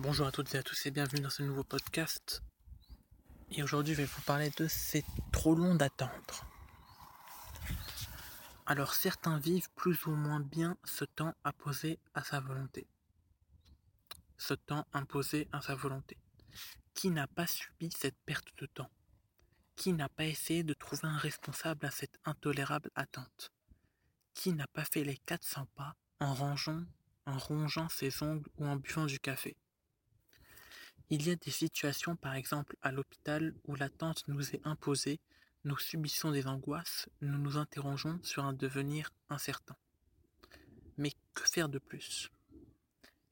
Bonjour 0.00 0.28
à 0.28 0.30
toutes 0.30 0.54
et 0.54 0.58
à 0.58 0.62
tous 0.62 0.86
et 0.86 0.92
bienvenue 0.92 1.22
dans 1.22 1.28
ce 1.28 1.42
nouveau 1.42 1.64
podcast. 1.64 2.40
Et 3.50 3.64
aujourd'hui, 3.64 3.94
je 3.94 4.02
vais 4.02 4.04
vous 4.04 4.20
parler 4.20 4.48
de 4.56 4.68
c'est 4.68 5.04
trop 5.32 5.56
long 5.56 5.74
d'attendre. 5.74 6.46
Alors, 8.64 8.94
certains 8.94 9.40
vivent 9.40 9.68
plus 9.74 10.06
ou 10.06 10.12
moins 10.12 10.38
bien 10.38 10.76
ce 10.84 11.04
temps 11.04 11.34
imposé 11.42 11.98
à 12.14 12.22
sa 12.22 12.38
volonté. 12.38 12.86
Ce 14.36 14.54
temps 14.54 14.86
imposé 14.92 15.48
à 15.50 15.62
sa 15.62 15.74
volonté. 15.74 16.16
Qui 16.94 17.10
n'a 17.10 17.26
pas 17.26 17.48
subi 17.48 17.90
cette 17.90 18.18
perte 18.24 18.56
de 18.58 18.66
temps? 18.66 18.90
Qui 19.74 19.94
n'a 19.94 20.08
pas 20.08 20.26
essayé 20.26 20.62
de 20.62 20.74
trouver 20.74 21.08
un 21.08 21.18
responsable 21.18 21.84
à 21.84 21.90
cette 21.90 22.20
intolérable 22.24 22.92
attente? 22.94 23.50
Qui 24.34 24.52
n'a 24.52 24.68
pas 24.68 24.84
fait 24.84 25.02
les 25.02 25.16
400 25.16 25.66
pas 25.74 25.96
en 26.20 26.34
rangeant, 26.34 26.84
en 27.26 27.36
rongeant 27.36 27.88
ses 27.88 28.22
ongles 28.22 28.48
ou 28.58 28.66
en 28.68 28.76
buvant 28.76 29.06
du 29.06 29.18
café? 29.18 29.56
Il 31.10 31.26
y 31.26 31.30
a 31.30 31.36
des 31.36 31.50
situations, 31.50 32.16
par 32.16 32.34
exemple 32.34 32.76
à 32.82 32.92
l'hôpital, 32.92 33.54
où 33.66 33.74
l'attente 33.74 34.26
nous 34.28 34.54
est 34.54 34.60
imposée, 34.64 35.20
nous 35.64 35.78
subissons 35.78 36.30
des 36.30 36.46
angoisses, 36.46 37.08
nous 37.20 37.38
nous 37.38 37.56
interrogeons 37.56 38.20
sur 38.22 38.44
un 38.44 38.52
devenir 38.52 39.10
incertain. 39.28 39.76
Mais 40.96 41.12
que 41.34 41.48
faire 41.48 41.68
de 41.68 41.78
plus? 41.78 42.30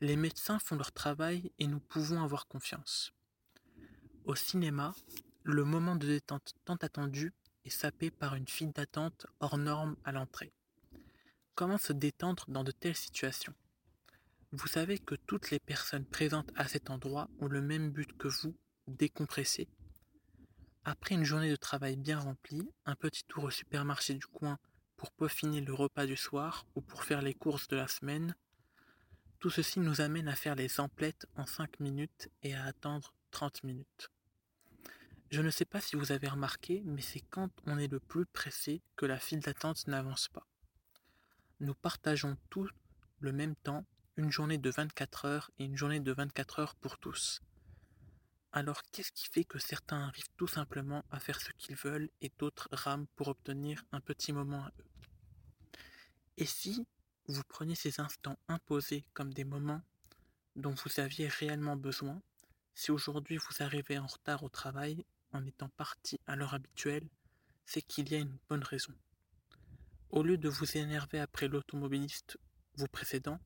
Les 0.00 0.16
médecins 0.16 0.58
font 0.58 0.76
leur 0.76 0.92
travail 0.92 1.50
et 1.58 1.66
nous 1.66 1.80
pouvons 1.80 2.22
avoir 2.22 2.46
confiance. 2.46 3.12
Au 4.24 4.34
cinéma, 4.34 4.94
le 5.42 5.64
moment 5.64 5.96
de 5.96 6.06
détente 6.06 6.54
tant 6.64 6.76
attendu 6.76 7.32
est 7.64 7.70
sapé 7.70 8.10
par 8.10 8.34
une 8.34 8.48
file 8.48 8.72
d'attente 8.72 9.26
hors 9.40 9.58
norme 9.58 9.96
à 10.04 10.12
l'entrée. 10.12 10.52
Comment 11.54 11.78
se 11.78 11.92
détendre 11.92 12.44
dans 12.48 12.64
de 12.64 12.72
telles 12.72 12.96
situations? 12.96 13.54
Vous 14.52 14.68
savez 14.68 14.98
que 14.98 15.14
toutes 15.14 15.50
les 15.50 15.58
personnes 15.58 16.04
présentes 16.04 16.50
à 16.54 16.68
cet 16.68 16.90
endroit 16.90 17.28
ont 17.40 17.48
le 17.48 17.60
même 17.60 17.90
but 17.90 18.16
que 18.16 18.28
vous, 18.28 18.56
décompresser. 18.86 19.68
Après 20.84 21.16
une 21.16 21.24
journée 21.24 21.50
de 21.50 21.56
travail 21.56 21.96
bien 21.96 22.18
remplie, 22.18 22.70
un 22.84 22.94
petit 22.94 23.24
tour 23.24 23.44
au 23.44 23.50
supermarché 23.50 24.14
du 24.14 24.26
coin 24.26 24.58
pour 24.96 25.10
peaufiner 25.10 25.60
le 25.60 25.74
repas 25.74 26.06
du 26.06 26.16
soir 26.16 26.64
ou 26.76 26.80
pour 26.80 27.04
faire 27.04 27.22
les 27.22 27.34
courses 27.34 27.68
de 27.68 27.76
la 27.76 27.88
semaine, 27.88 28.34
tout 29.40 29.50
ceci 29.50 29.80
nous 29.80 30.00
amène 30.00 30.28
à 30.28 30.36
faire 30.36 30.54
les 30.54 30.80
emplettes 30.80 31.26
en 31.34 31.44
5 31.44 31.80
minutes 31.80 32.30
et 32.42 32.54
à 32.54 32.64
attendre 32.64 33.12
30 33.32 33.64
minutes. 33.64 34.10
Je 35.30 35.42
ne 35.42 35.50
sais 35.50 35.64
pas 35.64 35.80
si 35.80 35.96
vous 35.96 36.12
avez 36.12 36.28
remarqué, 36.28 36.82
mais 36.84 37.02
c'est 37.02 37.20
quand 37.20 37.50
on 37.66 37.78
est 37.78 37.90
le 37.90 37.98
plus 37.98 38.26
pressé 38.26 38.80
que 38.94 39.06
la 39.06 39.18
file 39.18 39.40
d'attente 39.40 39.88
n'avance 39.88 40.28
pas. 40.28 40.46
Nous 41.58 41.74
partageons 41.74 42.36
tous 42.48 42.70
le 43.18 43.32
même 43.32 43.56
temps 43.56 43.84
une 44.16 44.30
journée 44.30 44.58
de 44.58 44.70
24 44.70 45.24
heures 45.26 45.50
et 45.58 45.64
une 45.64 45.76
journée 45.76 46.00
de 46.00 46.12
24 46.12 46.58
heures 46.60 46.74
pour 46.76 46.98
tous. 46.98 47.42
Alors 48.52 48.82
qu'est-ce 48.90 49.12
qui 49.12 49.26
fait 49.26 49.44
que 49.44 49.58
certains 49.58 50.00
arrivent 50.06 50.30
tout 50.38 50.46
simplement 50.46 51.04
à 51.10 51.20
faire 51.20 51.40
ce 51.40 51.52
qu'ils 51.58 51.76
veulent 51.76 52.08
et 52.22 52.32
d'autres 52.38 52.68
rament 52.72 53.06
pour 53.14 53.28
obtenir 53.28 53.84
un 53.92 54.00
petit 54.00 54.32
moment 54.32 54.64
à 54.64 54.72
eux? 54.80 54.84
Et 56.38 56.46
si 56.46 56.86
vous 57.28 57.42
preniez 57.44 57.74
ces 57.74 58.00
instants 58.00 58.38
imposés 58.48 59.04
comme 59.12 59.34
des 59.34 59.44
moments 59.44 59.82
dont 60.54 60.74
vous 60.74 61.00
aviez 61.00 61.28
réellement 61.28 61.76
besoin, 61.76 62.22
si 62.74 62.90
aujourd'hui 62.90 63.36
vous 63.36 63.62
arrivez 63.62 63.98
en 63.98 64.06
retard 64.06 64.42
au 64.42 64.48
travail 64.48 65.04
en 65.32 65.44
étant 65.44 65.68
parti 65.68 66.18
à 66.26 66.36
l'heure 66.36 66.54
habituelle, 66.54 67.06
c'est 67.66 67.82
qu'il 67.82 68.10
y 68.10 68.14
a 68.14 68.18
une 68.18 68.38
bonne 68.48 68.64
raison. 68.64 68.94
Au 70.08 70.22
lieu 70.22 70.38
de 70.38 70.48
vous 70.48 70.78
énerver 70.78 71.20
après 71.20 71.48
l'automobiliste 71.48 72.38
vous 72.76 72.86
précédent, 72.86 73.38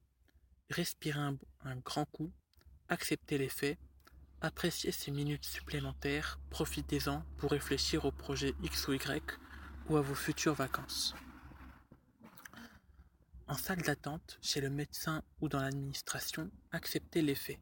respirez 0.71 1.21
un, 1.65 1.77
grand 1.77 2.05
coup, 2.07 2.33
acceptez 2.89 3.39
les 3.39 3.49
faits, 3.49 3.79
appréciez 4.41 4.93
ces 4.93 5.11
minutes 5.11 5.45
supplémentaires, 5.45 6.39
profitez-en 6.51 7.25
pour 7.37 7.51
réfléchir 7.51 8.05
au 8.05 8.13
projet 8.13 8.55
X 8.63 8.89
ou 8.89 8.95
Y 8.95 9.39
ou 9.89 9.97
à 9.97 10.01
vos 10.01 10.15
futures 10.15 10.55
vacances. 10.55 11.15
En 13.49 13.57
salle 13.57 13.83
d'attente, 13.83 14.39
chez 14.41 14.61
le 14.61 14.71
médecin 14.71 15.23
ou 15.41 15.49
dans 15.49 15.61
l'administration, 15.61 16.51
acceptez 16.71 17.21
les 17.21 17.35
faits. 17.35 17.59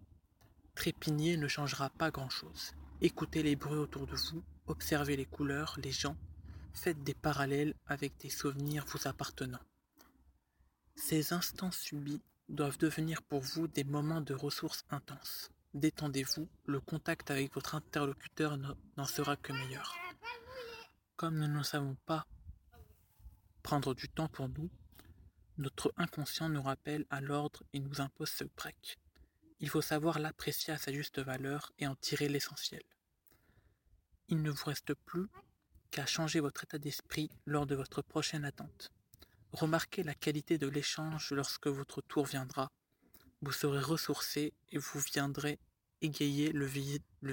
Trépigner 0.75 1.39
ne 1.39 1.49
changera 1.49 1.89
pas 1.91 2.11
grand-chose. 2.11 2.73
Écoutez 3.01 3.43
les 3.43 3.57
bruits 3.57 3.79
autour 3.79 4.07
de 4.07 4.15
vous, 4.15 4.45
observez 4.67 5.17
les 5.17 5.25
couleurs, 5.25 5.79
les 5.83 5.93
gens, 5.93 6.17
faites 6.75 7.03
des 7.03 7.15
parallèles 7.15 7.75
avec 7.87 8.19
des 8.19 8.29
souvenirs 8.29 8.85
vous 8.87 9.09
appartenant. 9.09 9.61
Ces 10.95 11.33
instants 11.33 11.71
subis 11.71 12.21
doivent 12.49 12.79
devenir 12.79 13.23
pour 13.23 13.41
vous 13.41 13.69
des 13.69 13.85
moments 13.85 14.21
de 14.21 14.35
ressources 14.35 14.85
intenses. 14.91 15.51
Détendez-vous, 15.75 16.49
le 16.67 16.81
contact 16.81 17.31
avec 17.31 17.53
votre 17.55 17.75
interlocuteur 17.75 18.57
n'en 18.97 19.05
sera 19.05 19.37
que 19.37 19.53
meilleur. 19.53 19.97
Comme 21.17 21.39
nous 21.39 21.49
ne 21.49 21.63
savons 21.63 21.97
pas 22.07 22.27
prendre 23.63 23.95
du 23.95 24.09
temps 24.09 24.29
pour 24.29 24.49
nous, 24.49 24.71
notre 25.59 25.93
inconscient 25.97 26.49
nous 26.49 26.63
rappelle 26.63 27.05
à 27.11 27.21
l'ordre 27.21 27.63
et 27.73 27.81
nous 27.81 28.01
impose 28.01 28.31
ce 28.31 28.45
break. 28.45 28.99
Il 29.61 29.69
faut 29.69 29.83
savoir 29.83 30.21
l'apprécier 30.21 30.73
à 30.73 30.79
sa 30.79 30.93
juste 30.93 31.19
valeur 31.19 31.73
et 31.79 31.87
en 31.87 31.97
tirer 31.97 32.29
l'essentiel. 32.29 32.83
Il 34.29 34.43
ne 34.43 34.51
vous 34.51 34.65
reste 34.65 34.95
plus 34.95 35.27
qu'à 35.91 36.07
changer 36.07 36.41
votre 36.41 36.65
état 36.65 36.79
d'esprit 36.79 37.31
lors 37.45 37.67
de 37.67 37.75
votre 37.75 38.03
prochaine 38.03 38.45
attente. 38.45 38.93
Remarquez 39.53 40.03
la 40.03 40.15
qualité 40.15 40.59
de 40.59 40.69
l'échange 40.69 41.31
lorsque 41.33 41.69
votre 41.69 42.03
tour 42.03 42.27
viendra. 42.27 42.71
Vous 43.41 43.53
serez 43.53 43.81
ressourcé 43.81 44.53
et 44.71 44.79
vous 44.79 45.01
viendrez 45.01 45.59
égayer 46.01 46.53
le, 46.53 46.67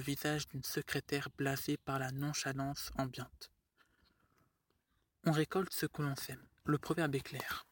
visage 0.00 0.48
d'une 0.48 0.62
secrétaire 0.62 1.28
blasée 1.36 1.76
par 1.76 1.98
la 1.98 2.10
nonchalance 2.12 2.90
ambiante. 2.96 3.50
On 5.24 5.32
récolte 5.32 5.72
ce 5.72 5.86
que 5.86 6.02
l'on 6.02 6.16
sème. 6.16 6.44
Le 6.64 6.78
proverbe 6.78 7.14
est 7.14 7.20
clair. 7.20 7.66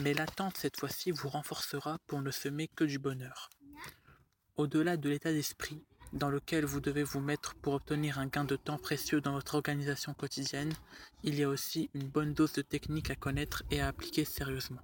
Mais 0.00 0.14
l'attente 0.14 0.56
cette 0.58 0.78
fois-ci 0.78 1.10
vous 1.10 1.28
renforcera 1.28 1.98
pour 2.06 2.22
ne 2.22 2.30
semer 2.30 2.68
que 2.68 2.84
du 2.84 2.98
bonheur. 2.98 3.50
Au-delà 4.56 4.96
de 4.96 5.08
l'état 5.08 5.32
d'esprit, 5.32 5.84
dans 6.12 6.28
lequel 6.28 6.64
vous 6.64 6.80
devez 6.80 7.02
vous 7.02 7.20
mettre 7.20 7.54
pour 7.54 7.74
obtenir 7.74 8.18
un 8.18 8.26
gain 8.26 8.44
de 8.44 8.56
temps 8.56 8.78
précieux 8.78 9.20
dans 9.20 9.32
votre 9.32 9.54
organisation 9.54 10.14
quotidienne, 10.14 10.72
il 11.22 11.34
y 11.34 11.42
a 11.42 11.48
aussi 11.48 11.90
une 11.94 12.08
bonne 12.08 12.34
dose 12.34 12.52
de 12.52 12.62
technique 12.62 13.10
à 13.10 13.14
connaître 13.14 13.62
et 13.70 13.80
à 13.80 13.88
appliquer 13.88 14.24
sérieusement. 14.24 14.82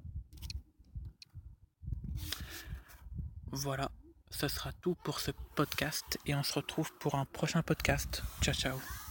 Voilà, 3.51 3.91
ce 4.31 4.49
sera 4.49 4.73
tout 4.73 4.95
pour 5.05 5.21
ce 5.21 5.31
podcast 5.55 6.19
et 6.27 6.35
on 6.35 6.43
se 6.43 6.55
retrouve 6.55 6.93
pour 6.99 7.15
un 7.15 7.25
prochain 7.25 7.63
podcast. 7.63 8.23
Ciao 8.43 8.55
ciao 8.55 9.08